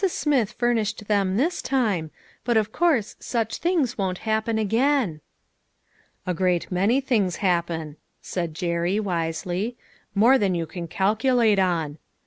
Smith 0.07 0.53
furnished 0.53 1.05
them 1.07 1.37
this 1.37 1.61
time, 1.61 2.09
but 2.43 2.57
of 2.57 2.71
course 2.71 3.15
such 3.19 3.57
things 3.57 3.99
won't 3.99 4.17
happen 4.25 4.57
again." 4.57 5.21
"A 6.25 6.33
great 6.33 6.71
many 6.71 6.99
things 6.99 7.35
happen," 7.35 7.97
said 8.19 8.55
Jerry, 8.55 8.99
wisely." 8.99 9.77
More 10.15 10.39
than 10.39 10.55
you 10.55 10.65
can 10.65 10.87
calculate 10.87 11.59
on. 11.59 11.99